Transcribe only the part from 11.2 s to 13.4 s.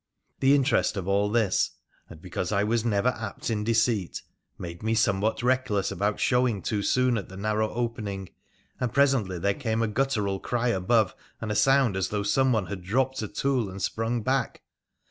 and a sound as though someone had dropped a